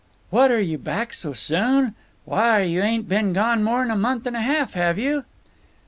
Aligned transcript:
"What, 0.31 0.49
are 0.49 0.59
you 0.59 0.79
back 0.79 1.13
so 1.13 1.31
soon? 1.31 1.93
Why, 2.25 2.61
you 2.63 2.81
ain't 2.81 3.07
been 3.07 3.33
gone 3.33 3.61
more 3.63 3.83
than 3.83 3.91
a 3.91 3.95
month 3.95 4.25
and 4.25 4.35
a 4.35 4.41
half, 4.41 4.73
have 4.73 4.97
you?" 4.97 5.25